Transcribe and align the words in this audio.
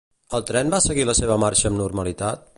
El 0.37 0.45
tren 0.51 0.71
va 0.75 0.79
seguir 0.85 1.05
la 1.11 1.15
seva 1.21 1.39
marxa 1.45 1.73
amb 1.73 1.83
normalitat? 1.85 2.49